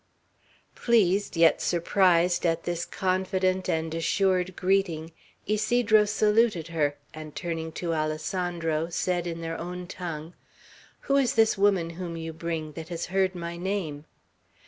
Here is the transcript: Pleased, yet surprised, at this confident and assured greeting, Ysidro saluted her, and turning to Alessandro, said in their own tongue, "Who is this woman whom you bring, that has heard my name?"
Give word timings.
Pleased, 0.73 1.37
yet 1.37 1.61
surprised, 1.61 2.43
at 2.43 2.63
this 2.63 2.87
confident 2.87 3.69
and 3.69 3.93
assured 3.93 4.55
greeting, 4.55 5.11
Ysidro 5.47 6.05
saluted 6.05 6.69
her, 6.69 6.95
and 7.13 7.35
turning 7.35 7.71
to 7.73 7.93
Alessandro, 7.93 8.89
said 8.89 9.27
in 9.27 9.41
their 9.41 9.59
own 9.59 9.85
tongue, 9.85 10.33
"Who 11.01 11.17
is 11.17 11.35
this 11.35 11.55
woman 11.55 11.91
whom 11.91 12.17
you 12.17 12.33
bring, 12.33 12.71
that 12.71 12.89
has 12.89 13.05
heard 13.13 13.35
my 13.35 13.57
name?" 13.57 14.05